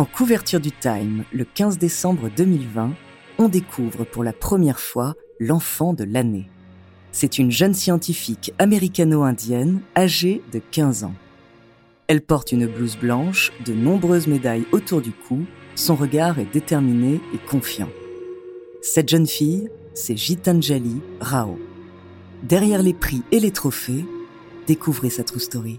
En 0.00 0.06
couverture 0.06 0.60
du 0.60 0.72
Time, 0.72 1.24
le 1.30 1.44
15 1.44 1.76
décembre 1.76 2.30
2020, 2.34 2.94
on 3.36 3.48
découvre 3.50 4.04
pour 4.04 4.24
la 4.24 4.32
première 4.32 4.80
fois 4.80 5.14
l'enfant 5.38 5.92
de 5.92 6.04
l'année. 6.04 6.48
C'est 7.12 7.38
une 7.38 7.50
jeune 7.50 7.74
scientifique 7.74 8.54
américano-indienne 8.58 9.82
âgée 9.94 10.40
de 10.52 10.58
15 10.58 11.04
ans. 11.04 11.12
Elle 12.06 12.22
porte 12.22 12.50
une 12.50 12.66
blouse 12.66 12.96
blanche, 12.96 13.52
de 13.66 13.74
nombreuses 13.74 14.26
médailles 14.26 14.64
autour 14.72 15.02
du 15.02 15.12
cou, 15.12 15.44
son 15.74 15.96
regard 15.96 16.38
est 16.38 16.50
déterminé 16.50 17.20
et 17.34 17.38
confiant. 17.50 17.90
Cette 18.80 19.10
jeune 19.10 19.26
fille, 19.26 19.68
c'est 19.92 20.16
Gitanjali 20.16 21.02
Rao. 21.20 21.58
Derrière 22.42 22.82
les 22.82 22.94
prix 22.94 23.20
et 23.32 23.38
les 23.38 23.50
trophées, 23.50 24.06
découvrez 24.66 25.10
sa 25.10 25.24
true 25.24 25.40
story. 25.40 25.78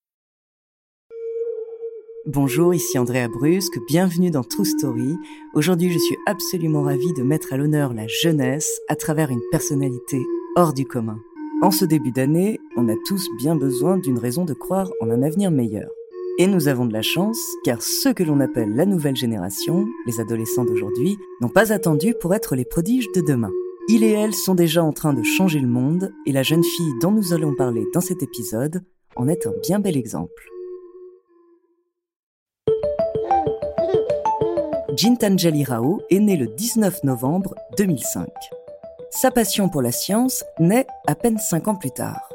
Bonjour, 2.27 2.71
ici 2.71 2.99
Andrea 2.99 3.27
Brusque, 3.27 3.79
bienvenue 3.87 4.29
dans 4.29 4.43
True 4.43 4.63
Story. 4.63 5.17
Aujourd'hui, 5.55 5.91
je 5.91 5.97
suis 5.97 6.17
absolument 6.27 6.83
ravie 6.83 7.13
de 7.13 7.23
mettre 7.23 7.51
à 7.51 7.57
l'honneur 7.57 7.95
la 7.95 8.05
jeunesse 8.07 8.69
à 8.89 8.95
travers 8.95 9.31
une 9.31 9.41
personnalité 9.49 10.19
hors 10.55 10.71
du 10.71 10.85
commun. 10.85 11.17
En 11.63 11.71
ce 11.71 11.83
début 11.83 12.11
d'année, 12.11 12.59
on 12.77 12.89
a 12.89 12.95
tous 13.07 13.27
bien 13.39 13.55
besoin 13.55 13.97
d'une 13.97 14.19
raison 14.19 14.45
de 14.45 14.53
croire 14.53 14.91
en 15.01 15.09
un 15.09 15.23
avenir 15.23 15.49
meilleur. 15.49 15.89
Et 16.37 16.45
nous 16.45 16.67
avons 16.67 16.85
de 16.85 16.93
la 16.93 17.01
chance, 17.01 17.39
car 17.63 17.81
ceux 17.81 18.13
que 18.13 18.23
l'on 18.23 18.39
appelle 18.39 18.75
la 18.75 18.85
nouvelle 18.85 19.15
génération, 19.15 19.87
les 20.05 20.19
adolescents 20.19 20.63
d'aujourd'hui, 20.63 21.17
n'ont 21.41 21.49
pas 21.49 21.73
attendu 21.73 22.13
pour 22.13 22.35
être 22.35 22.55
les 22.55 22.65
prodiges 22.65 23.11
de 23.15 23.21
demain. 23.21 23.51
Ils 23.87 24.03
et 24.03 24.11
elles 24.11 24.35
sont 24.35 24.53
déjà 24.53 24.83
en 24.83 24.93
train 24.93 25.13
de 25.13 25.23
changer 25.23 25.59
le 25.59 25.67
monde, 25.67 26.13
et 26.27 26.31
la 26.31 26.43
jeune 26.43 26.63
fille 26.63 26.93
dont 27.01 27.11
nous 27.11 27.33
allons 27.33 27.55
parler 27.55 27.83
dans 27.95 28.01
cet 28.01 28.21
épisode 28.21 28.83
en 29.15 29.27
est 29.27 29.47
un 29.47 29.53
bien 29.63 29.79
bel 29.79 29.97
exemple. 29.97 30.51
Jintanjali 35.01 35.63
Rao 35.63 35.99
est 36.11 36.19
né 36.19 36.37
le 36.37 36.45
19 36.45 37.05
novembre 37.05 37.55
2005. 37.75 38.27
Sa 39.09 39.31
passion 39.31 39.67
pour 39.67 39.81
la 39.81 39.91
science 39.91 40.43
naît 40.59 40.85
à 41.07 41.15
peine 41.15 41.39
5 41.39 41.69
ans 41.69 41.75
plus 41.75 41.89
tard. 41.89 42.29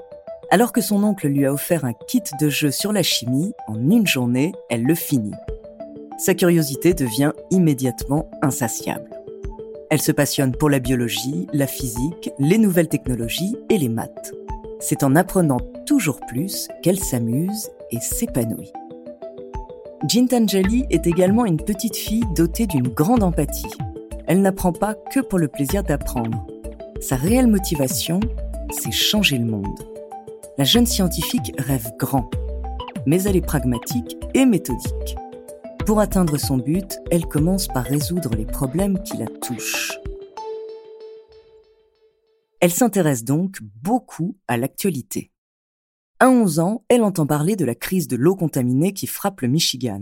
Alors 0.50 0.72
que 0.72 0.80
son 0.80 1.04
oncle 1.04 1.28
lui 1.28 1.46
a 1.46 1.52
offert 1.52 1.84
un 1.84 1.92
kit 1.92 2.24
de 2.40 2.48
jeu 2.48 2.72
sur 2.72 2.92
la 2.92 3.04
chimie, 3.04 3.52
en 3.68 3.76
une 3.88 4.08
journée, 4.08 4.52
elle 4.68 4.82
le 4.82 4.96
finit. 4.96 5.36
Sa 6.18 6.34
curiosité 6.34 6.92
devient 6.92 7.30
immédiatement 7.52 8.28
insatiable. 8.42 9.10
Elle 9.88 10.02
se 10.02 10.10
passionne 10.10 10.50
pour 10.50 10.68
la 10.68 10.80
biologie, 10.80 11.46
la 11.52 11.68
physique, 11.68 12.32
les 12.40 12.58
nouvelles 12.58 12.88
technologies 12.88 13.54
et 13.70 13.78
les 13.78 13.88
maths. 13.88 14.34
C'est 14.80 15.04
en 15.04 15.14
apprenant 15.14 15.60
toujours 15.86 16.18
plus 16.26 16.66
qu'elle 16.82 16.98
s'amuse 16.98 17.70
et 17.92 18.00
s'épanouit. 18.00 18.72
Jintanjali 20.04 20.84
est 20.90 21.06
également 21.06 21.46
une 21.46 21.56
petite 21.56 21.96
fille 21.96 22.24
dotée 22.34 22.66
d'une 22.66 22.88
grande 22.88 23.22
empathie. 23.22 23.72
Elle 24.26 24.42
n'apprend 24.42 24.72
pas 24.72 24.94
que 24.94 25.20
pour 25.20 25.38
le 25.38 25.48
plaisir 25.48 25.82
d'apprendre. 25.82 26.46
Sa 27.00 27.16
réelle 27.16 27.46
motivation, 27.46 28.20
c'est 28.70 28.92
changer 28.92 29.38
le 29.38 29.46
monde. 29.46 29.80
La 30.58 30.64
jeune 30.64 30.86
scientifique 30.86 31.54
rêve 31.58 31.92
grand, 31.98 32.30
mais 33.06 33.22
elle 33.22 33.36
est 33.36 33.46
pragmatique 33.46 34.16
et 34.34 34.44
méthodique. 34.44 35.16
Pour 35.86 35.98
atteindre 35.98 36.36
son 36.36 36.58
but, 36.58 36.98
elle 37.10 37.26
commence 37.26 37.66
par 37.66 37.84
résoudre 37.84 38.34
les 38.36 38.46
problèmes 38.46 39.02
qui 39.02 39.16
la 39.16 39.26
touchent. 39.26 39.98
Elle 42.60 42.72
s'intéresse 42.72 43.24
donc 43.24 43.58
beaucoup 43.82 44.36
à 44.46 44.56
l'actualité. 44.56 45.30
À 46.18 46.30
11 46.30 46.60
ans, 46.60 46.82
elle 46.88 47.02
entend 47.02 47.26
parler 47.26 47.56
de 47.56 47.66
la 47.66 47.74
crise 47.74 48.08
de 48.08 48.16
l'eau 48.16 48.36
contaminée 48.36 48.94
qui 48.94 49.06
frappe 49.06 49.42
le 49.42 49.48
Michigan. 49.48 50.00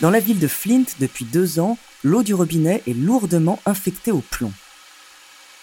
Dans 0.00 0.10
la 0.10 0.20
ville 0.20 0.38
de 0.38 0.46
Flint, 0.46 0.84
depuis 1.00 1.24
deux 1.24 1.58
ans, 1.58 1.76
l'eau 2.04 2.22
du 2.22 2.34
robinet 2.34 2.84
est 2.86 2.94
lourdement 2.94 3.58
infectée 3.66 4.12
au 4.12 4.20
plomb. 4.20 4.52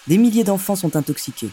Des 0.08 0.18
milliers 0.18 0.44
d'enfants 0.44 0.76
sont 0.76 0.94
intoxiqués. 0.94 1.48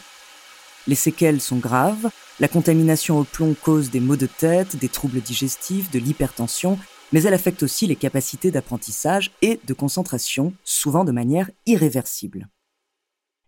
Les 0.85 0.95
séquelles 0.95 1.39
sont 1.39 1.59
graves, 1.59 2.09
la 2.41 2.49
contamination 2.49 3.19
au 3.19 3.23
plomb 3.23 3.55
cause 3.63 3.89
des 3.89 4.01
maux 4.01 4.17
de 4.17 4.25
tête, 4.25 4.75
des 4.75 4.89
troubles 4.89 5.21
digestifs, 5.21 5.89
de 5.91 5.99
l'hypertension, 5.99 6.77
mais 7.13 7.23
elle 7.23 7.33
affecte 7.33 7.63
aussi 7.63 7.87
les 7.87 7.95
capacités 7.95 8.51
d'apprentissage 8.51 9.31
et 9.41 9.61
de 9.63 9.73
concentration, 9.73 10.53
souvent 10.65 11.05
de 11.05 11.13
manière 11.13 11.49
irréversible. 11.65 12.49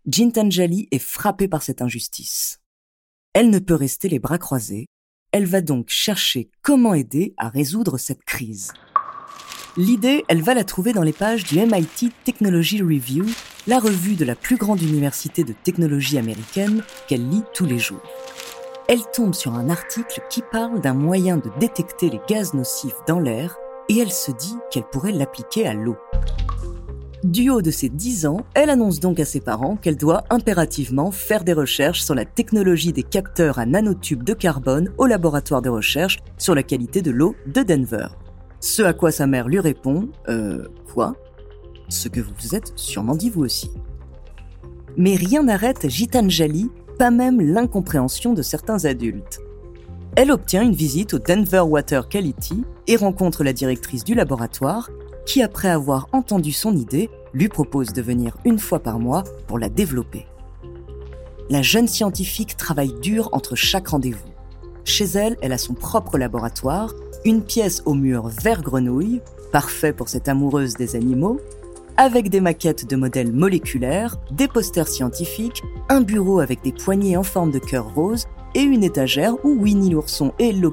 Jintanjali 0.06 0.88
est 0.92 0.98
frappée 0.98 1.48
par 1.48 1.62
cette 1.62 1.82
injustice. 1.82 2.63
Elle 3.34 3.50
ne 3.50 3.58
peut 3.58 3.74
rester 3.74 4.08
les 4.08 4.20
bras 4.20 4.38
croisés. 4.38 4.86
Elle 5.32 5.46
va 5.46 5.60
donc 5.60 5.86
chercher 5.88 6.50
comment 6.62 6.94
aider 6.94 7.34
à 7.36 7.48
résoudre 7.48 7.98
cette 7.98 8.22
crise. 8.24 8.72
L'idée, 9.76 10.24
elle 10.28 10.40
va 10.40 10.54
la 10.54 10.62
trouver 10.62 10.92
dans 10.92 11.02
les 11.02 11.12
pages 11.12 11.42
du 11.42 11.58
MIT 11.58 12.12
Technology 12.22 12.80
Review, 12.80 13.26
la 13.66 13.80
revue 13.80 14.14
de 14.14 14.24
la 14.24 14.36
plus 14.36 14.56
grande 14.56 14.80
université 14.80 15.42
de 15.42 15.52
technologie 15.52 16.16
américaine 16.16 16.84
qu'elle 17.08 17.28
lit 17.28 17.42
tous 17.52 17.66
les 17.66 17.80
jours. 17.80 18.08
Elle 18.88 19.02
tombe 19.12 19.34
sur 19.34 19.54
un 19.54 19.68
article 19.68 20.22
qui 20.30 20.42
parle 20.52 20.80
d'un 20.80 20.94
moyen 20.94 21.36
de 21.36 21.50
détecter 21.58 22.10
les 22.10 22.20
gaz 22.28 22.54
nocifs 22.54 22.94
dans 23.08 23.18
l'air 23.18 23.56
et 23.88 23.98
elle 23.98 24.12
se 24.12 24.30
dit 24.30 24.54
qu'elle 24.70 24.84
pourrait 24.84 25.10
l'appliquer 25.10 25.66
à 25.66 25.74
l'eau. 25.74 25.96
Du 27.24 27.48
haut 27.48 27.62
de 27.62 27.70
ses 27.70 27.88
10 27.88 28.26
ans, 28.26 28.44
elle 28.52 28.68
annonce 28.68 29.00
donc 29.00 29.18
à 29.18 29.24
ses 29.24 29.40
parents 29.40 29.76
qu'elle 29.76 29.96
doit 29.96 30.24
impérativement 30.28 31.10
faire 31.10 31.42
des 31.42 31.54
recherches 31.54 32.02
sur 32.02 32.14
la 32.14 32.26
technologie 32.26 32.92
des 32.92 33.02
capteurs 33.02 33.58
à 33.58 33.64
nanotubes 33.64 34.22
de 34.22 34.34
carbone 34.34 34.92
au 34.98 35.06
laboratoire 35.06 35.62
de 35.62 35.70
recherche 35.70 36.18
sur 36.36 36.54
la 36.54 36.62
qualité 36.62 37.00
de 37.00 37.10
l'eau 37.10 37.34
de 37.46 37.62
Denver. 37.62 38.08
Ce 38.60 38.82
à 38.82 38.92
quoi 38.92 39.10
sa 39.10 39.26
mère 39.26 39.48
lui 39.48 39.58
répond 39.58 40.10
Euh, 40.28 40.68
quoi? 40.92 41.16
Ce 41.88 42.08
que 42.08 42.20
vous 42.20 42.34
vous 42.38 42.54
êtes 42.54 42.74
sûrement 42.76 43.14
dit 43.14 43.30
vous 43.30 43.42
aussi. 43.42 43.70
Mais 44.98 45.16
rien 45.16 45.44
n'arrête 45.44 45.88
Gitanjali, 45.88 46.70
pas 46.98 47.10
même 47.10 47.40
l'incompréhension 47.40 48.34
de 48.34 48.42
certains 48.42 48.84
adultes. 48.84 49.40
Elle 50.16 50.30
obtient 50.30 50.62
une 50.62 50.74
visite 50.74 51.14
au 51.14 51.18
Denver 51.18 51.60
Water 51.60 52.06
Quality 52.06 52.64
et 52.86 52.96
rencontre 52.96 53.44
la 53.44 53.54
directrice 53.54 54.04
du 54.04 54.14
laboratoire 54.14 54.90
qui, 55.26 55.42
après 55.42 55.68
avoir 55.68 56.08
entendu 56.12 56.52
son 56.52 56.76
idée, 56.76 57.10
lui 57.32 57.48
propose 57.48 57.92
de 57.92 58.02
venir 58.02 58.36
une 58.44 58.58
fois 58.58 58.80
par 58.80 58.98
mois 58.98 59.24
pour 59.46 59.58
la 59.58 59.68
développer. 59.68 60.26
La 61.50 61.62
jeune 61.62 61.88
scientifique 61.88 62.56
travaille 62.56 62.94
dur 63.02 63.28
entre 63.32 63.54
chaque 63.54 63.88
rendez-vous. 63.88 64.32
chez 64.84 65.04
elle, 65.04 65.36
elle 65.40 65.52
a 65.52 65.58
son 65.58 65.72
propre 65.72 66.18
laboratoire, 66.18 66.92
une 67.24 67.42
pièce 67.42 67.82
au 67.86 67.94
mur 67.94 68.28
vert 68.28 68.60
grenouille, 68.60 69.22
parfait 69.50 69.94
pour 69.94 70.08
cette 70.08 70.28
amoureuse 70.28 70.74
des 70.74 70.94
animaux, 70.94 71.40
avec 71.96 72.28
des 72.28 72.40
maquettes 72.40 72.88
de 72.88 72.96
modèles 72.96 73.32
moléculaires, 73.32 74.16
des 74.30 74.48
posters 74.48 74.88
scientifiques, 74.88 75.62
un 75.88 76.00
bureau 76.00 76.40
avec 76.40 76.62
des 76.62 76.72
poignées 76.72 77.16
en 77.16 77.22
forme 77.22 77.50
de 77.50 77.58
cœur 77.58 77.94
rose 77.94 78.26
et 78.54 78.62
une 78.62 78.84
étagère 78.84 79.34
où 79.44 79.56
Winnie 79.60 79.90
l'ourson 79.90 80.32
et 80.38 80.50
Hello 80.50 80.72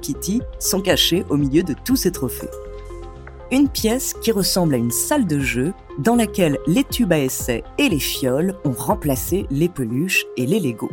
sont 0.60 0.82
cachés 0.82 1.26
au 1.30 1.38
milieu 1.38 1.64
de 1.64 1.76
tous 1.86 1.96
ces 1.96 2.12
trophées. 2.12 2.50
Une 3.54 3.68
pièce 3.68 4.14
qui 4.14 4.32
ressemble 4.32 4.76
à 4.76 4.78
une 4.78 4.92
salle 4.92 5.28
de 5.28 5.38
jeu 5.38 5.74
dans 6.00 6.16
laquelle 6.16 6.58
les 6.68 6.86
tubes 6.86 7.12
à 7.12 7.20
essai 7.20 7.66
et 7.78 7.90
les 7.90 8.00
fioles 8.00 8.58
ont 8.64 8.72
remplacé 8.72 9.46
les 9.52 9.68
peluches 9.68 10.26
et 10.38 10.46
les 10.46 10.62
Legos. 10.62 10.90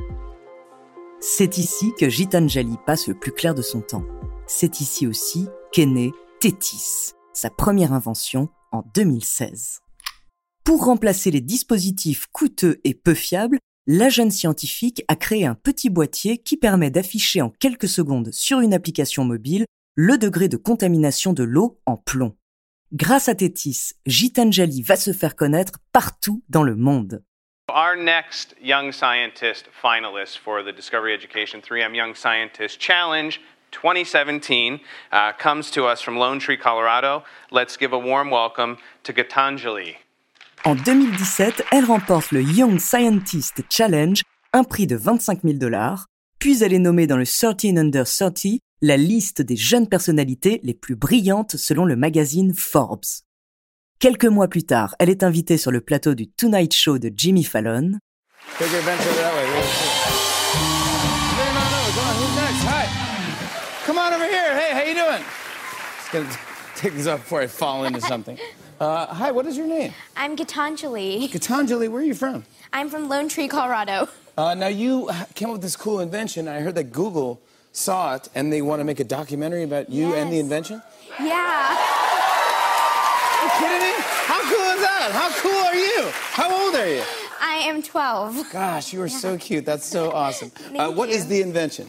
C'est 1.20 1.56
ici 1.56 1.93
que 1.96 2.08
Gitanjali 2.08 2.75
passe 2.84 3.06
le 3.06 3.14
plus 3.14 3.31
clair 3.31 3.55
de 3.55 3.62
son 3.62 3.81
temps. 3.81 4.05
C'est 4.49 4.81
ici 4.81 5.06
aussi 5.06 5.46
qu'est 5.70 5.87
né 5.87 6.10
Tétis, 6.40 7.12
sa 7.32 7.49
première 7.49 7.93
invention 7.93 8.49
en 8.72 8.82
2016. 8.93 9.78
Pour 10.64 10.84
remplacer 10.84 11.31
les 11.31 11.40
dispositifs 11.40 12.26
coûteux 12.32 12.81
et 12.82 12.94
peu 12.94 13.14
fiables, 13.14 13.58
la 13.87 14.08
jeune 14.08 14.32
scientifique 14.32 15.05
a 15.06 15.14
créé 15.14 15.46
un 15.46 15.55
petit 15.55 15.90
boîtier 15.90 16.38
qui 16.38 16.56
permet 16.56 16.90
d'afficher 16.90 17.40
en 17.40 17.50
quelques 17.50 17.88
secondes 17.88 18.31
sur 18.32 18.58
une 18.58 18.75
application 18.75 19.25
mobile 19.25 19.64
le 19.94 20.19
degré 20.19 20.49
de 20.49 20.56
contamination 20.56 21.32
de 21.32 21.44
l'eau 21.44 21.78
en 21.87 21.96
plomb. 21.96 22.34
Grâce 22.94 23.29
à 23.29 23.35
Tétis, 23.35 23.93
Gitanjali 24.06 24.81
va 24.81 24.96
se 24.96 25.12
faire 25.12 25.37
connaître 25.37 25.79
partout 25.93 26.43
dans 26.49 26.62
le 26.62 26.75
monde. 26.75 27.23
Our 27.69 27.96
next 27.96 28.55
Young 28.62 28.93
Scientist 28.93 29.69
finalist 29.82 30.38
for 30.38 30.62
the 30.64 30.75
Discovery 30.75 31.12
Education 31.12 31.61
3M 31.61 31.94
Young 31.94 32.14
Scientist 32.14 32.81
Challenge 32.81 33.38
2017 33.73 34.81
uh, 35.12 35.32
comes 35.38 35.70
to 35.70 35.85
us 35.85 36.00
from 36.00 36.17
Lone 36.17 36.38
Tree, 36.38 36.56
Colorado. 36.56 37.25
Let's 37.50 37.76
give 37.76 37.93
a 37.93 37.99
warm 37.99 38.31
welcome 38.31 38.79
to 39.02 39.12
Gitanjali. 39.12 39.96
En 40.64 40.75
2017, 40.75 41.64
elle 41.70 41.84
remporte 41.84 42.32
le 42.32 42.41
Young 42.41 42.79
Scientist 42.79 43.62
Challenge, 43.69 44.23
un 44.55 44.64
prix 44.64 44.87
de 44.87 44.96
25 44.96 45.43
000 45.43 45.58
dollars, 45.58 46.06
puis 46.38 46.62
elle 46.62 46.73
est 46.73 46.79
nommée 46.79 47.06
dans 47.06 47.19
le 47.19 47.26
13 47.26 47.76
Under 47.76 48.06
30, 48.06 48.61
la 48.81 48.97
liste 48.97 49.43
des 49.43 49.57
jeunes 49.57 49.89
personnalités 49.89 50.61
les 50.63 50.75
plus 50.75 50.95
brillantes 50.95 51.57
selon 51.57 51.85
le 51.85 51.97
magazine 51.97 52.55
Forbes. 52.55 53.25
Quelques 53.99 54.27
mois 54.27 54.47
plus 54.47 54.63
tard, 54.65 54.95
elle 55.01 55.11
est 55.11 55.25
invitée 55.25 55.59
sur 55.59 55.73
le 55.73 55.81
plateau 55.81 56.15
du 56.15 56.29
Tonight 56.29 56.73
Show 56.73 56.99
de 56.99 57.11
Jimmy 57.15 57.43
Fallon. 57.43 57.99
Come 63.87 63.99
on 63.99 64.13
over 64.13 64.27
here. 64.27 64.55
Hey, 64.55 64.73
how 64.73 64.83
you 64.83 64.95
doing? 64.95 65.25
Just 65.99 66.13
gonna 66.13 66.29
take 66.77 66.95
these 66.95 67.09
off 67.09 67.21
before 67.21 67.41
I 67.43 67.47
fall 67.47 67.85
into 67.85 68.01
something. 68.01 68.39
Uh, 68.81 69.13
hi, 69.13 69.33
what 69.33 69.45
is 69.45 69.57
your 69.57 69.67
name? 69.67 69.93
I'm 70.17 70.37
Gitanjali. 70.37 71.29
Gitanjali, 71.29 71.89
where 71.89 72.01
are 72.01 72.05
you 72.05 72.15
from? 72.15 72.45
I'm 72.73 72.89
from 72.89 73.09
Lone 73.09 73.29
Tree, 73.29 73.49
Colorado. 73.49 74.09
Uh, 74.37 74.55
now, 74.55 74.69
you 74.69 75.11
came 75.35 75.49
up 75.49 75.55
with 75.55 75.63
this 75.63 75.75
cool 75.75 75.99
invention. 75.99 76.47
I 76.47 76.61
heard 76.61 76.77
that 76.77 76.93
Google 76.93 77.41
saw 77.79 78.15
it 78.17 78.29
and 78.35 78.51
they 78.53 78.61
want 78.63 78.81
to 78.81 78.85
make 78.85 79.01
a 79.01 79.05
documentary 79.05 79.63
about 79.65 79.89
you 79.91 80.15
and 80.15 80.31
the 80.31 80.37
Yes. 80.37 80.45
invention? 80.45 80.83
Yeah. 81.21 81.77
Are 83.35 83.45
you 83.45 83.51
kidding 83.61 83.83
me? 83.87 83.93
How 84.27 84.41
cool 84.51 84.69
is 84.75 84.81
that? 84.83 85.11
How 85.13 85.31
cool 85.43 85.61
are 85.71 85.75
you? 85.77 86.01
How 86.33 86.49
old 86.65 86.75
are 86.75 86.89
you? 86.89 87.03
I 87.41 87.69
am 87.69 87.83
12. 87.83 88.53
Gosh, 88.53 88.93
you 88.93 89.03
are 89.03 89.09
so 89.09 89.37
cute. 89.37 89.65
That's 89.65 89.87
so 89.87 90.11
awesome. 90.13 90.51
Uh, 90.77 90.91
what 90.91 91.09
is 91.09 91.25
you. 91.25 91.29
the 91.31 91.43
invention? 91.43 91.87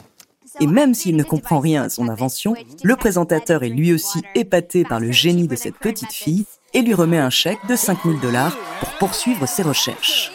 Et 0.59 0.67
même 0.67 0.93
s'il 0.95 1.15
ne 1.15 1.23
comprend 1.23 1.59
rien 1.59 1.83
à 1.83 1.89
son 1.89 2.09
invention, 2.09 2.55
le 2.83 2.95
présentateur 2.95 3.63
est 3.63 3.69
lui 3.69 3.93
aussi 3.93 4.21
épaté 4.35 4.83
par 4.83 4.99
le 4.99 5.11
génie 5.11 5.47
de 5.47 5.55
cette 5.55 5.77
petite 5.77 6.11
fille 6.11 6.45
et 6.73 6.81
lui 6.81 6.93
remet 6.95 7.19
un 7.19 7.29
chèque 7.29 7.59
de 7.67 7.75
5000 7.75 8.19
dollars 8.19 8.57
pour 8.79 8.89
poursuivre 8.97 9.47
ses 9.47 9.61
recherches. 9.63 10.31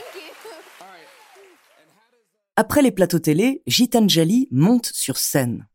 Après 2.57 2.83
les 2.83 2.93
plateaux 2.93 3.19
télé, 3.19 3.63
Gitanjali 3.67 4.47
monte 4.53 4.87
sur 4.87 5.17
scène. 5.17 5.67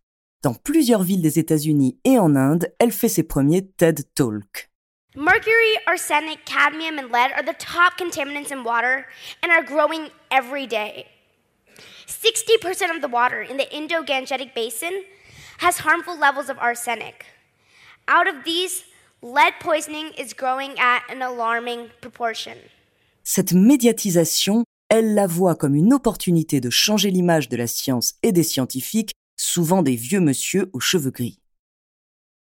Dans 0.43 0.53
plusieurs 0.53 1.03
villes 1.03 1.21
des 1.21 1.37
États-Unis 1.37 1.99
et 2.05 2.17
en 2.17 2.37
Inde, 2.37 2.73
elle 2.79 2.93
fait 2.93 3.09
ses 3.09 3.23
premiers 3.23 3.67
TED 3.67 4.07
Talks. 4.15 4.69
Mercury, 5.13 5.75
arsenic, 5.87 6.39
cadmium, 6.45 6.97
and 6.97 7.11
lead 7.11 7.33
are 7.33 7.43
the 7.43 7.57
top 7.57 7.97
contaminants 7.97 8.53
in 8.53 8.63
water 8.63 9.05
and 9.43 9.51
are 9.51 9.61
growing 9.61 10.07
every 10.31 10.65
day. 10.65 11.05
60% 12.07 12.95
of 12.95 13.01
the 13.01 13.11
water 13.11 13.41
in 13.41 13.57
the 13.57 13.67
Indo 13.75 14.01
Gangetic 14.01 14.55
Basin 14.55 15.03
has 15.57 15.79
harmful 15.79 16.17
levels 16.17 16.49
of 16.49 16.57
arsenic. 16.59 17.25
Out 18.07 18.29
of 18.29 18.45
these, 18.45 18.85
lead 19.21 19.55
poisoning 19.59 20.13
is 20.17 20.33
growing 20.33 20.79
at 20.79 21.01
an 21.09 21.21
alarming 21.21 21.89
proportion. 21.99 22.55
Cette 23.25 23.51
médiatisation, 23.51 24.63
elle 24.89 25.13
la 25.13 25.27
voit 25.27 25.55
comme 25.55 25.75
une 25.75 25.93
opportunité 25.93 26.59
de 26.59 26.69
changer 26.69 27.11
l'image 27.11 27.47
de 27.47 27.57
la 27.57 27.67
science 27.67 28.15
et 28.23 28.31
des 28.31 28.43
scientifiques, 28.43 29.13
souvent 29.37 29.83
des 29.83 29.95
vieux 29.95 30.19
monsieur 30.19 30.69
aux 30.73 30.79
cheveux 30.79 31.11
gris. 31.11 31.39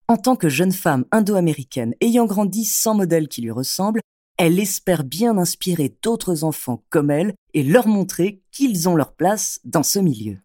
En 0.07 0.17
tant 0.17 0.35
que 0.35 0.49
jeune 0.49 0.71
femme 0.71 1.05
indo-américaine 1.11 1.93
ayant 2.01 2.25
grandi 2.25 2.65
sans 2.65 2.95
modèle 2.95 3.27
qui 3.27 3.41
lui 3.41 3.51
ressemble, 3.51 4.01
elle 4.37 4.59
espère 4.59 5.03
bien 5.03 5.37
inspirer 5.37 5.95
d'autres 6.01 6.43
enfants 6.43 6.83
comme 6.89 7.11
elle 7.11 7.35
et 7.53 7.61
leur 7.61 7.87
montrer 7.87 8.41
qu'ils 8.51 8.89
ont 8.89 8.95
leur 8.95 9.13
place 9.13 9.59
dans 9.63 9.83
ce 9.83 9.99
milieu. 9.99 10.39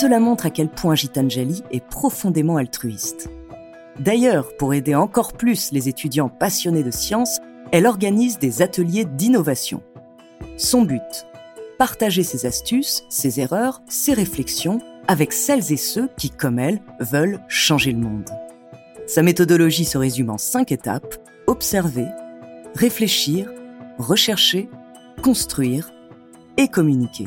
Cela 0.00 0.18
montre 0.18 0.46
à 0.46 0.50
quel 0.50 0.68
point 0.68 0.96
Gitanjali 0.96 1.62
est 1.70 1.86
profondément 1.86 2.56
altruiste. 2.56 3.30
D'ailleurs, 3.98 4.56
pour 4.56 4.74
aider 4.74 4.94
encore 4.94 5.32
plus 5.32 5.72
les 5.72 5.88
étudiants 5.88 6.28
passionnés 6.28 6.84
de 6.84 6.90
science, 6.90 7.40
elle 7.72 7.86
organise 7.86 8.38
des 8.38 8.62
ateliers 8.62 9.04
d'innovation. 9.04 9.82
Son 10.56 10.82
but 10.82 11.26
Partager 11.78 12.22
ses 12.22 12.46
astuces, 12.46 13.04
ses 13.08 13.40
erreurs, 13.40 13.82
ses 13.88 14.12
réflexions 14.12 14.80
avec 15.06 15.32
celles 15.32 15.72
et 15.72 15.76
ceux 15.76 16.08
qui, 16.16 16.30
comme 16.30 16.58
elle, 16.58 16.80
veulent 17.00 17.40
changer 17.48 17.92
le 17.92 17.98
monde. 17.98 18.28
Sa 19.06 19.22
méthodologie 19.22 19.84
se 19.84 19.98
résume 19.98 20.30
en 20.30 20.38
cinq 20.38 20.70
étapes 20.70 21.16
observer, 21.46 22.06
réfléchir, 22.74 23.50
rechercher, 23.98 24.68
construire 25.22 25.90
et 26.56 26.68
communiquer. 26.68 27.26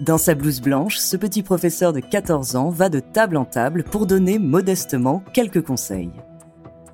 Dans 0.00 0.18
sa 0.18 0.36
blouse 0.36 0.60
blanche, 0.60 0.96
ce 0.96 1.16
petit 1.16 1.42
professeur 1.42 1.92
de 1.92 1.98
14 1.98 2.54
ans 2.54 2.70
va 2.70 2.88
de 2.88 3.00
table 3.00 3.36
en 3.36 3.44
table 3.44 3.82
pour 3.82 4.06
donner 4.06 4.38
modestement 4.38 5.24
quelques 5.32 5.62
conseils. 5.62 6.12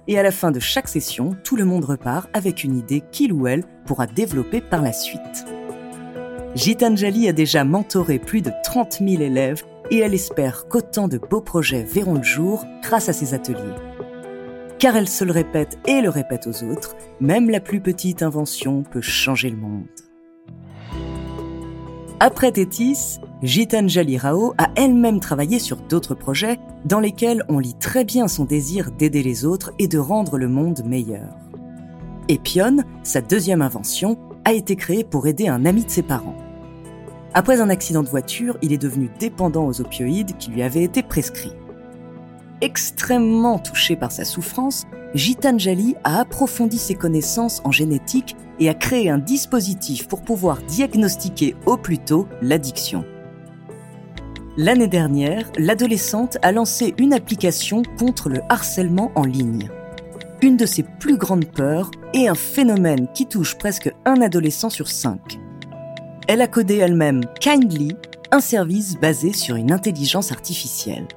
Et 0.08 0.18
à 0.18 0.22
la 0.22 0.30
fin 0.30 0.50
de 0.50 0.58
chaque 0.58 0.88
session, 0.88 1.36
tout 1.44 1.56
le 1.56 1.66
monde 1.66 1.84
repart 1.84 2.30
avec 2.32 2.64
une 2.64 2.78
idée 2.78 3.02
qu'il 3.12 3.34
ou 3.34 3.46
elle 3.46 3.64
pourra 3.84 4.06
développer 4.06 4.62
par 4.62 4.80
la 4.80 4.94
suite. 4.94 5.44
Gitanjali 6.54 7.28
a 7.28 7.34
déjà 7.34 7.62
mentoré 7.64 8.18
plus 8.18 8.40
de 8.40 8.52
30 8.62 9.00
000 9.06 9.22
élèves 9.22 9.62
et 9.90 9.98
elle 9.98 10.14
espère 10.14 10.66
qu'autant 10.68 11.06
de 11.06 11.18
beaux 11.18 11.42
projets 11.42 11.82
verront 11.82 12.14
le 12.14 12.22
jour 12.22 12.64
grâce 12.82 13.10
à 13.10 13.12
ces 13.12 13.34
ateliers. 13.34 13.58
Car 14.78 14.96
elle 14.96 15.08
se 15.08 15.24
le 15.24 15.32
répète 15.32 15.78
et 15.86 16.00
le 16.00 16.08
répète 16.08 16.46
aux 16.46 16.64
autres, 16.64 16.96
même 17.20 17.50
la 17.50 17.60
plus 17.60 17.80
petite 17.80 18.22
invention 18.22 18.82
peut 18.82 19.02
changer 19.02 19.50
le 19.50 19.58
monde. 19.58 20.03
Après 22.26 22.52
Tétis, 22.52 23.20
Gitanjali 23.42 24.16
Rao 24.16 24.54
a 24.56 24.70
elle-même 24.76 25.20
travaillé 25.20 25.58
sur 25.58 25.76
d'autres 25.76 26.14
projets 26.14 26.58
dans 26.86 26.98
lesquels 26.98 27.44
on 27.50 27.58
lit 27.58 27.74
très 27.74 28.02
bien 28.02 28.28
son 28.28 28.46
désir 28.46 28.90
d'aider 28.92 29.22
les 29.22 29.44
autres 29.44 29.74
et 29.78 29.88
de 29.88 29.98
rendre 29.98 30.38
le 30.38 30.48
monde 30.48 30.82
meilleur. 30.86 31.34
Epion, 32.30 32.78
sa 33.02 33.20
deuxième 33.20 33.60
invention, 33.60 34.18
a 34.46 34.54
été 34.54 34.74
créée 34.74 35.04
pour 35.04 35.26
aider 35.26 35.48
un 35.48 35.66
ami 35.66 35.84
de 35.84 35.90
ses 35.90 36.02
parents. 36.02 36.38
Après 37.34 37.60
un 37.60 37.68
accident 37.68 38.02
de 38.02 38.08
voiture, 38.08 38.56
il 38.62 38.72
est 38.72 38.78
devenu 38.78 39.10
dépendant 39.18 39.66
aux 39.66 39.82
opioïdes 39.82 40.38
qui 40.38 40.50
lui 40.50 40.62
avaient 40.62 40.84
été 40.84 41.02
prescrits. 41.02 41.52
Extrêmement 42.62 43.58
touché 43.58 43.96
par 43.96 44.12
sa 44.12 44.24
souffrance, 44.24 44.86
Gitanjali 45.12 45.94
a 46.04 46.20
approfondi 46.20 46.78
ses 46.78 46.94
connaissances 46.94 47.60
en 47.64 47.70
génétique 47.70 48.34
et 48.58 48.68
a 48.68 48.74
créé 48.74 49.10
un 49.10 49.18
dispositif 49.18 50.08
pour 50.08 50.22
pouvoir 50.22 50.62
diagnostiquer 50.62 51.56
au 51.66 51.76
plus 51.76 51.98
tôt 51.98 52.28
l'addiction. 52.42 53.04
L'année 54.56 54.86
dernière, 54.86 55.50
l'adolescente 55.58 56.38
a 56.42 56.52
lancé 56.52 56.94
une 56.98 57.12
application 57.12 57.82
contre 57.98 58.28
le 58.28 58.40
harcèlement 58.48 59.10
en 59.16 59.24
ligne. 59.24 59.68
Une 60.42 60.56
de 60.56 60.66
ses 60.66 60.84
plus 60.84 61.16
grandes 61.16 61.46
peurs 61.46 61.90
et 62.12 62.28
un 62.28 62.36
phénomène 62.36 63.08
qui 63.14 63.26
touche 63.26 63.56
presque 63.56 63.92
un 64.04 64.20
adolescent 64.20 64.70
sur 64.70 64.88
cinq. 64.88 65.40
Elle 66.28 66.40
a 66.40 66.46
codé 66.46 66.76
elle-même 66.76 67.22
Kindly, 67.40 67.96
un 68.30 68.40
service 68.40 68.96
basé 68.96 69.32
sur 69.32 69.56
une 69.56 69.72
intelligence 69.72 70.30
artificielle. 70.30 71.08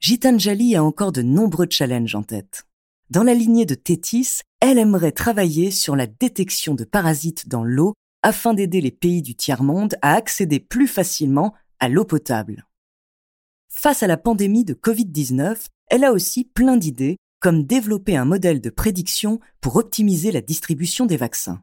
Gitanjali 0.00 0.74
a 0.76 0.82
encore 0.82 1.12
de 1.12 1.22
nombreux 1.22 1.68
challenges 1.70 2.14
en 2.14 2.22
tête. 2.22 2.64
Dans 3.12 3.24
la 3.24 3.34
lignée 3.34 3.66
de 3.66 3.74
Tétis, 3.74 4.40
elle 4.60 4.78
aimerait 4.78 5.12
travailler 5.12 5.70
sur 5.70 5.96
la 5.96 6.06
détection 6.06 6.74
de 6.74 6.84
parasites 6.84 7.46
dans 7.46 7.62
l'eau 7.62 7.92
afin 8.22 8.54
d'aider 8.54 8.80
les 8.80 8.90
pays 8.90 9.20
du 9.20 9.34
tiers-monde 9.34 9.96
à 10.00 10.14
accéder 10.14 10.60
plus 10.60 10.88
facilement 10.88 11.52
à 11.78 11.90
l'eau 11.90 12.06
potable. 12.06 12.66
Face 13.68 14.02
à 14.02 14.06
la 14.06 14.16
pandémie 14.16 14.64
de 14.64 14.72
Covid-19, 14.72 15.66
elle 15.88 16.04
a 16.04 16.12
aussi 16.12 16.44
plein 16.44 16.78
d'idées, 16.78 17.18
comme 17.38 17.64
développer 17.64 18.16
un 18.16 18.24
modèle 18.24 18.62
de 18.62 18.70
prédiction 18.70 19.40
pour 19.60 19.76
optimiser 19.76 20.32
la 20.32 20.40
distribution 20.40 21.04
des 21.04 21.18
vaccins. 21.18 21.62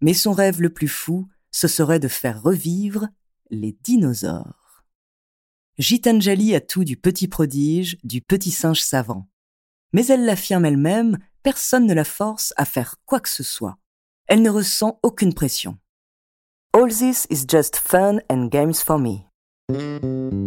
Mais 0.00 0.14
son 0.14 0.32
rêve 0.32 0.62
le 0.62 0.72
plus 0.72 0.88
fou, 0.88 1.28
ce 1.50 1.68
serait 1.68 2.00
de 2.00 2.08
faire 2.08 2.40
revivre 2.40 3.08
les 3.50 3.76
dinosaures. 3.82 4.82
Gitanjali 5.76 6.54
a 6.54 6.62
tout 6.62 6.84
du 6.84 6.96
petit 6.96 7.28
prodige, 7.28 7.98
du 8.02 8.22
petit 8.22 8.50
singe 8.50 8.80
savant. 8.80 9.28
Mais 9.92 10.06
elle 10.06 10.24
l'affirme 10.24 10.64
elle-même, 10.64 11.18
personne 11.42 11.86
ne 11.86 11.94
la 11.94 12.04
force 12.04 12.52
à 12.56 12.64
faire 12.64 12.96
quoi 13.06 13.20
que 13.20 13.28
ce 13.28 13.42
soit. 13.42 13.76
Elle 14.26 14.42
ne 14.42 14.50
ressent 14.50 14.98
aucune 15.02 15.32
pression. 15.32 15.78
All 16.74 16.88
this 16.88 17.26
is 17.30 17.46
just 17.48 17.76
fun 17.76 18.18
and 18.30 18.46
games 18.46 18.74
for 18.74 18.98
me. 18.98 19.20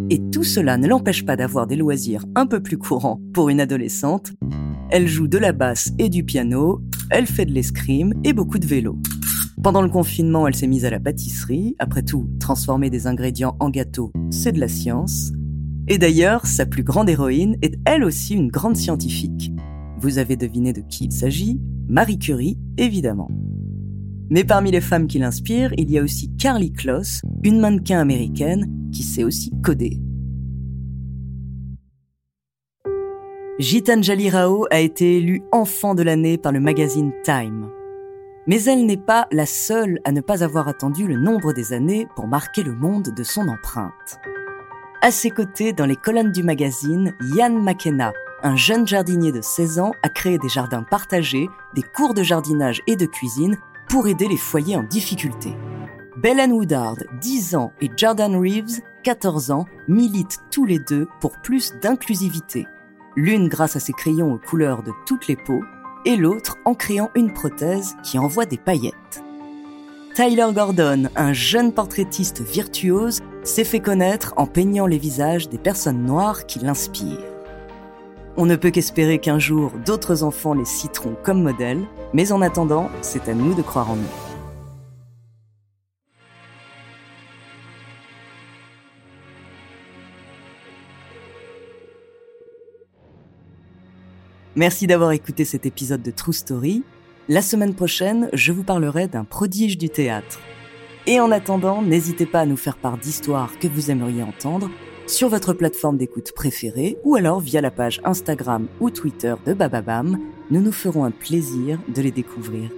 Et 0.10 0.19
tout 0.31 0.43
cela 0.43 0.77
ne 0.77 0.88
l'empêche 0.88 1.25
pas 1.25 1.36
d'avoir 1.36 1.67
des 1.67 1.75
loisirs 1.75 2.25
un 2.36 2.45
peu 2.45 2.62
plus 2.62 2.77
courants 2.77 3.19
pour 3.33 3.50
une 3.50 3.60
adolescente. 3.60 4.31
Elle 4.89 5.07
joue 5.07 5.27
de 5.27 5.38
la 5.38 5.53
basse 5.53 5.91
et 6.00 6.10
du 6.10 6.24
piano, 6.24 6.81
elle 7.10 7.27
fait 7.27 7.45
de 7.45 7.53
l'escrime 7.53 8.13
et 8.24 8.33
beaucoup 8.33 8.60
de 8.60 8.67
vélo. 8.67 8.98
Pendant 9.63 9.83
le 9.83 9.89
confinement, 9.89 10.48
elle 10.48 10.55
s'est 10.55 10.67
mise 10.67 10.86
à 10.86 10.89
la 10.89 11.00
pâtisserie. 11.00 11.75
Après 11.77 12.01
tout, 12.01 12.27
transformer 12.39 12.89
des 12.89 13.05
ingrédients 13.05 13.55
en 13.60 13.69
gâteau, 13.69 14.12
c'est 14.31 14.51
de 14.51 14.60
la 14.60 14.67
science. 14.67 15.31
Et 15.88 15.97
d'ailleurs, 15.97 16.45
sa 16.45 16.65
plus 16.65 16.83
grande 16.83 17.09
héroïne 17.09 17.57
est 17.61 17.77
elle 17.85 18.03
aussi 18.03 18.35
une 18.35 18.50
grande 18.50 18.77
scientifique. 18.77 19.51
Vous 20.00 20.17
avez 20.17 20.35
deviné 20.35 20.73
de 20.73 20.81
qui 20.81 21.05
il 21.05 21.11
s'agit 21.11 21.59
Marie 21.88 22.19
Curie, 22.19 22.57
évidemment. 22.77 23.29
Mais 24.29 24.45
parmi 24.45 24.71
les 24.71 24.81
femmes 24.81 25.07
qui 25.07 25.19
l'inspirent, 25.19 25.73
il 25.77 25.91
y 25.91 25.97
a 25.97 26.03
aussi 26.03 26.33
Carly 26.38 26.71
Kloss, 26.71 27.21
une 27.43 27.59
mannequin 27.59 28.00
américaine 28.00 28.71
qui 28.93 29.03
sait 29.03 29.25
aussi 29.25 29.51
coder. 29.61 30.00
Gitanjali 33.59 34.29
Rao 34.29 34.65
a 34.71 34.79
été 34.79 35.17
élue 35.17 35.43
enfant 35.51 35.93
de 35.93 36.01
l'année 36.01 36.38
par 36.38 36.51
le 36.51 36.59
magazine 36.59 37.11
Time. 37.23 37.67
Mais 38.47 38.63
elle 38.63 38.85
n'est 38.85 38.97
pas 38.97 39.27
la 39.31 39.45
seule 39.45 40.00
à 40.03 40.11
ne 40.11 40.21
pas 40.21 40.43
avoir 40.43 40.67
attendu 40.67 41.07
le 41.07 41.17
nombre 41.17 41.53
des 41.53 41.73
années 41.73 42.07
pour 42.15 42.27
marquer 42.27 42.63
le 42.63 42.73
monde 42.73 43.13
de 43.15 43.23
son 43.23 43.47
empreinte. 43.47 44.19
À 45.03 45.10
ses 45.10 45.31
côtés, 45.31 45.74
dans 45.74 45.88
les 45.88 45.96
colonnes 45.96 46.31
du 46.31 46.43
magazine, 46.43 47.15
Yann 47.34 47.60
McKenna, 47.60 48.13
un 48.43 48.55
jeune 48.55 48.88
jardinier 48.88 49.31
de 49.31 49.41
16 49.41 49.79
ans, 49.79 49.93
a 50.03 50.10
créé 50.10 50.38
des 50.38 50.48
jardins 50.48 50.84
partagés, 50.84 51.50
des 51.74 51.81
cours 51.81 52.13
de 52.13 52.22
jardinage 52.22 52.84
et 52.86 52.96
de 52.96 53.08
cuisine 53.08 53.58
pour 53.89 54.08
aider 54.08 54.27
les 54.27 54.38
foyers 54.38 54.75
en 54.75 54.84
difficulté. 54.84 55.55
Belen 56.17 56.51
Woodard, 56.51 56.98
10 57.20 57.55
ans, 57.55 57.74
et 57.81 57.89
Jordan 57.98 58.36
Reeves, 58.36 58.81
14 59.01 59.50
ans, 59.50 59.65
militent 59.88 60.38
tous 60.51 60.65
les 60.65 60.77
deux 60.77 61.08
pour 61.20 61.31
plus 61.41 61.74
d'inclusivité. 61.81 62.67
L'une 63.15 63.48
grâce 63.48 63.75
à 63.75 63.79
ses 63.79 63.93
crayons 63.93 64.31
aux 64.31 64.38
couleurs 64.38 64.84
de 64.84 64.91
toutes 65.08 65.27
les 65.27 65.36
peaux, 65.36 65.63
et 66.05 66.15
l'autre 66.15 66.58
en 66.63 66.75
créant 66.75 67.10
une 67.15 67.34
prothèse 67.34 67.96
qui 68.03 68.20
envoie 68.20 68.46
des 68.46 68.60
paillettes. 68.60 69.24
Tyler 70.13 70.48
Gordon, 70.53 71.03
un 71.15 71.32
jeune 71.32 71.72
portraitiste 71.72 72.41
virtuose, 72.41 73.22
s'est 73.44 73.63
fait 73.63 73.80
connaître 73.80 74.34
en 74.36 74.46
peignant 74.46 74.86
les 74.86 74.98
visages 74.98 75.48
des 75.48 75.58
personnes 75.58 76.03
noires 76.03 76.46
qui 76.46 76.60
l'inspirent. 76.60 77.18
On 78.36 78.46
ne 78.46 78.58
peut 78.58 78.72
qu'espérer 78.72 79.20
qu'un 79.20 79.39
jour 79.39 79.72
d'autres 79.86 80.24
enfants 80.24 80.53
les 80.53 80.65
citeront 80.65 81.15
comme 81.24 81.41
modèles, 81.41 81.86
mais 82.13 82.34
en 82.34 82.41
attendant, 82.41 82.89
c'est 83.01 83.30
à 83.30 83.34
nous 83.34 83.53
de 83.53 83.62
croire 83.62 83.89
en 83.89 83.96
eux. 83.96 84.00
Merci 94.58 94.88
d'avoir 94.88 95.13
écouté 95.13 95.46
cet 95.46 95.65
épisode 95.65 96.03
de 96.03 96.12
True 96.12 96.34
Story. 96.34 96.84
La 97.30 97.44
semaine 97.44 97.75
prochaine, 97.75 98.30
je 98.34 98.51
vous 98.51 98.63
parlerai 98.63 99.08
d'un 99.08 99.24
prodige 99.24 99.78
du 99.78 99.90
théâtre. 99.90 100.40
Et 101.06 101.20
en 101.20 101.32
attendant, 101.32 101.84
n'hésitez 101.84 102.25
pas 102.25 102.42
à 102.42 102.46
nous 102.48 102.58
faire 102.58 102.78
part 102.78 102.98
d'histoires 102.98 103.60
que 103.60 103.68
vous 103.68 103.92
aimeriez 103.92 104.24
entendre 104.24 104.72
sur 105.06 105.30
votre 105.30 105.54
plateforme 105.54 105.98
d'écoute 105.98 106.32
préférée 106.34 106.98
ou 107.04 107.16
alors 107.16 107.40
via 107.40 107.62
la 107.62 107.72
page 107.72 108.01
Instagram 108.06 108.68
ou 108.80 108.90
Twitter 108.90 109.36
de 109.46 109.54
Bababam. 109.54 110.18
Nous 110.50 110.62
nous 110.62 110.72
ferons 110.72 111.04
un 111.04 111.12
plaisir 111.12 111.80
de 111.94 112.01
les 112.01 112.12
découvrir 112.12 112.72